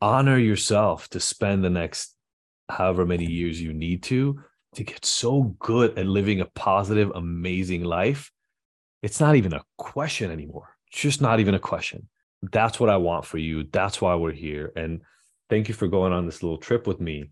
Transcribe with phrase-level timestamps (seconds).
[0.00, 2.14] honor yourself to spend the next
[2.68, 4.40] however many years you need to
[4.74, 8.30] to get so good at living a positive, amazing life.
[9.02, 10.76] It's not even a question anymore.
[10.88, 12.08] It's just not even a question.
[12.52, 13.64] That's what I want for you.
[13.72, 14.72] That's why we're here.
[14.76, 15.00] And
[15.48, 17.30] thank you for going on this little trip with me.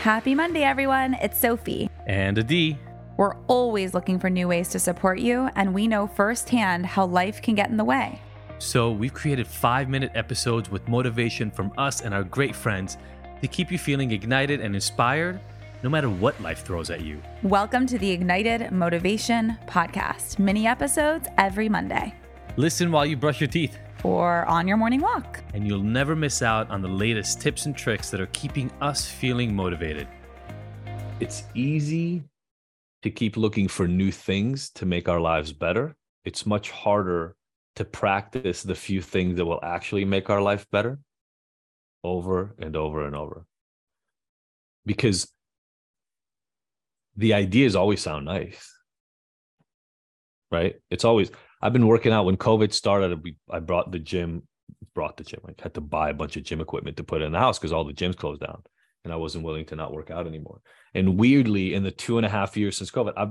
[0.00, 1.14] Happy Monday, everyone.
[1.14, 1.90] It's Sophie.
[2.06, 2.78] And Adi.
[3.16, 7.42] We're always looking for new ways to support you, and we know firsthand how life
[7.42, 8.20] can get in the way.
[8.62, 12.96] So we've created five minute episodes with motivation from us and our great friends
[13.40, 15.40] to keep you feeling ignited and inspired
[15.82, 17.20] no matter what life throws at you.
[17.42, 22.14] Welcome to the Ignited Motivation Podcast, mini episodes every Monday.
[22.56, 23.76] Listen while you brush your teeth.
[24.04, 25.40] Or on your morning walk.
[25.54, 29.10] And you'll never miss out on the latest tips and tricks that are keeping us
[29.10, 30.06] feeling motivated.
[31.18, 32.22] It's easy
[33.02, 35.96] to keep looking for new things to make our lives better.
[36.24, 37.34] It's much harder
[37.76, 40.98] to practice the few things that will actually make our life better
[42.04, 43.46] over and over and over.
[44.84, 45.30] Because
[47.16, 48.70] the ideas always sound nice.
[50.50, 50.76] Right?
[50.90, 51.30] It's always
[51.62, 53.22] I've been working out when COVID started.
[53.22, 54.42] We, I brought the gym,
[54.94, 55.40] brought the gym.
[55.46, 57.72] I had to buy a bunch of gym equipment to put in the house because
[57.72, 58.62] all the gyms closed down,
[59.04, 60.60] and I wasn't willing to not work out anymore.
[60.92, 63.30] And weirdly, in the two and a half years since COVID, I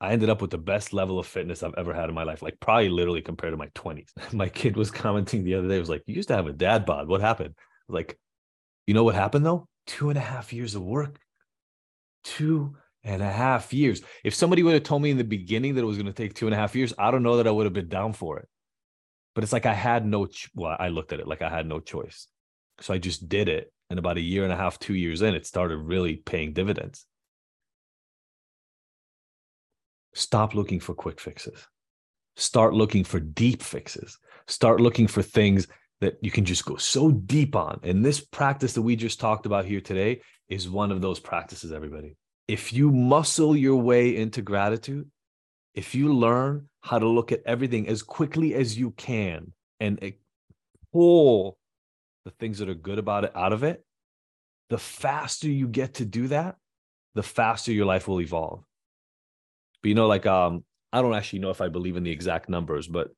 [0.00, 2.40] I ended up with the best level of fitness I've ever had in my life,
[2.40, 4.08] like probably literally compared to my 20s.
[4.32, 6.86] My kid was commenting the other day, was like, You used to have a dad
[6.86, 7.06] bod.
[7.06, 7.54] What happened?
[7.88, 8.18] Like,
[8.86, 9.68] you know what happened though?
[9.86, 11.18] Two and a half years of work.
[12.24, 14.02] Two and a half years.
[14.24, 16.34] If somebody would have told me in the beginning that it was going to take
[16.34, 18.38] two and a half years, I don't know that I would have been down for
[18.38, 18.48] it.
[19.34, 21.66] But it's like I had no, ch- well, I looked at it like I had
[21.66, 22.26] no choice.
[22.80, 23.72] So I just did it.
[23.90, 27.06] And about a year and a half, two years in, it started really paying dividends.
[30.14, 31.66] Stop looking for quick fixes.
[32.36, 34.18] Start looking for deep fixes.
[34.46, 35.66] Start looking for things
[36.00, 37.80] that you can just go so deep on.
[37.82, 41.72] And this practice that we just talked about here today is one of those practices,
[41.72, 42.16] everybody
[42.50, 45.08] if you muscle your way into gratitude,
[45.72, 50.12] if you learn how to look at everything as quickly as you can and
[50.92, 51.56] pull
[52.24, 53.84] the things that are good about it out of it,
[54.68, 56.56] the faster you get to do that,
[57.14, 58.64] the faster your life will evolve.
[59.82, 62.48] But you know, like um, I don't actually know if I believe in the exact
[62.48, 63.08] numbers, but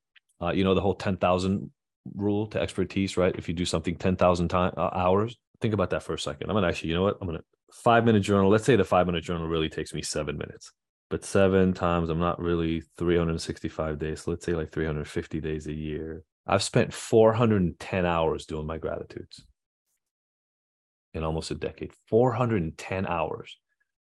[0.40, 1.70] uh, you know, the whole 10,000
[2.14, 3.34] rule to expertise, right?
[3.36, 6.50] If you do something 10,000 time, uh, hours, think about that for a second.
[6.50, 7.18] I'm gonna actually, you know what?
[7.20, 8.50] I'm gonna five minute journal.
[8.50, 10.72] Let's say the five minute journal really takes me seven minutes,
[11.10, 14.22] but seven times I'm not really 365 days.
[14.22, 16.24] So let's say like 350 days a year.
[16.46, 19.44] I've spent 410 hours doing my gratitudes
[21.14, 21.92] in almost a decade.
[22.08, 23.58] 410 hours.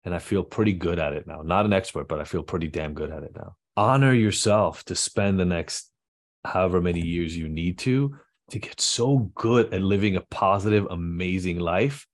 [0.06, 1.42] And I feel pretty good at it now.
[1.42, 3.56] Not an expert, but I feel pretty damn good at it now.
[3.76, 5.90] Honor yourself to spend the next
[6.44, 8.16] however many years you need to
[8.50, 12.06] to get so good at living a positive, amazing life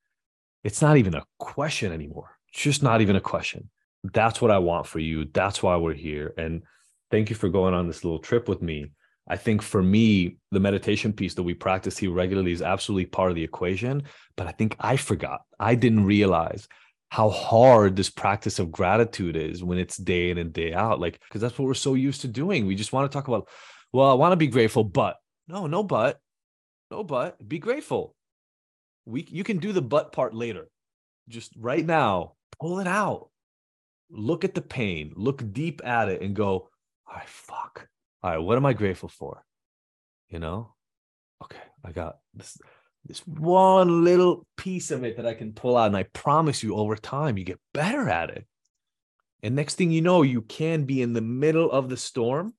[0.65, 2.39] it's not even a question anymore.
[2.49, 3.71] It's just not even a question.
[4.05, 5.27] That's what I want for you.
[5.33, 6.35] That's why we're here.
[6.37, 6.63] And
[7.11, 8.93] thank you for going on this little trip with me.
[9.29, 13.31] I think for me, the meditation piece that we practice here regularly is absolutely part
[13.31, 14.05] of the equation.
[14.37, 15.43] But I think I forgot.
[15.59, 16.67] I didn't realize
[17.13, 20.99] how hard this practice of gratitude is when it's day in and day out.
[20.99, 22.67] Like, because that's what we're so used to doing.
[22.67, 23.49] We just want to talk about,
[23.93, 26.19] well, I want to be grateful, but no, no, but,
[26.91, 28.15] no, but be grateful
[29.05, 30.69] we you can do the butt part later.
[31.29, 33.29] Just right now, pull it out.
[34.11, 36.69] Look at the pain, look deep at it and go,
[37.07, 37.89] all right, fuck.
[38.23, 39.45] All right, what am I grateful for?
[40.29, 40.75] You know?
[41.43, 42.59] Okay, I got this
[43.07, 45.89] this one little piece of it that I can pull out.
[45.89, 48.47] And I promise you, over time, you get better at it.
[49.43, 52.55] And next thing you know, you can be in the middle of the storm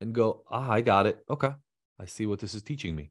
[0.00, 1.18] and go, ah, I got it.
[1.28, 1.50] Okay.
[1.98, 3.10] I see what this is teaching me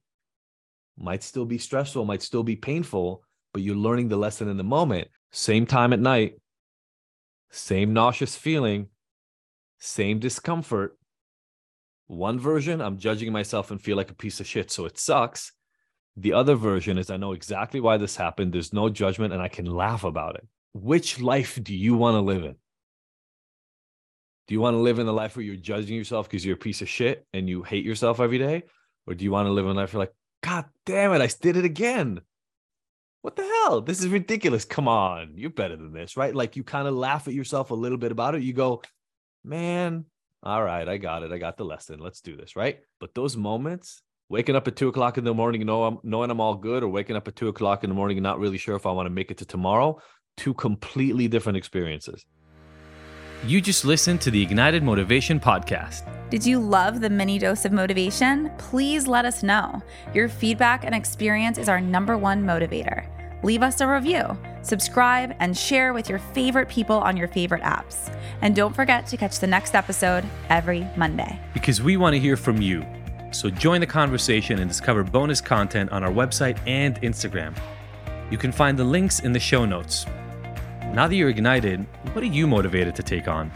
[0.98, 4.64] might still be stressful, might still be painful, but you're learning the lesson in the
[4.64, 5.08] moment.
[5.32, 6.36] Same time at night,
[7.52, 8.88] same nauseous feeling,
[9.80, 10.98] same discomfort.
[12.08, 15.52] One version, I'm judging myself and feel like a piece of shit, so it sucks.
[16.18, 18.54] The other version is I know exactly why this happened.
[18.54, 20.48] There's no judgment and I can laugh about it.
[20.74, 22.56] Which life do you want to live in?
[24.48, 26.60] Do you want to live in the life where you're judging yourself because you're a
[26.60, 28.64] piece of shit and you hate yourself every day?
[29.08, 31.22] Or do you want to live in a life where you're like, God damn it,
[31.22, 32.22] I did it again.
[33.24, 33.82] What the hell?
[33.82, 34.66] This is ridiculous.
[34.66, 36.36] Come on, you're better than this, right?
[36.36, 38.44] Like you kind of laugh at yourself a little bit about it.
[38.44, 38.84] You go,
[39.44, 40.06] man,
[40.44, 41.32] all right, I got it.
[41.32, 42.00] I got the lesson.
[42.00, 42.80] Let's do this, right?
[43.00, 46.42] But those moments, waking up at two o'clock in the morning, know I'm, knowing I'm
[46.42, 48.76] all good, or waking up at two o'clock in the morning and not really sure
[48.76, 50.00] if I want to make it to tomorrow,
[50.38, 52.26] two completely different experiences.
[53.46, 56.10] You just listened to the Ignited Motivation Podcast.
[56.32, 58.52] Did you love the mini dose of motivation?
[58.58, 59.84] Please let us know.
[60.16, 63.08] Your feedback and experience is our number one motivator.
[63.44, 68.12] Leave us a review, subscribe, and share with your favorite people on your favorite apps.
[68.42, 71.40] And don't forget to catch the next episode every Monday.
[71.54, 72.84] Because we want to hear from you.
[73.32, 77.56] So join the conversation and discover bonus content on our website and Instagram.
[78.32, 80.06] You can find the links in the show notes.
[80.94, 83.52] Now that you're ignited, what are you motivated to take on?